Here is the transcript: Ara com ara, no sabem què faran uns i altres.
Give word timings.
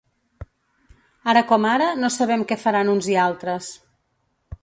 Ara 1.33 1.43
com 1.51 1.67
ara, 1.73 1.91
no 2.05 2.11
sabem 2.15 2.47
què 2.53 2.59
faran 2.63 2.91
uns 2.97 3.11
i 3.17 3.21
altres. 3.27 3.71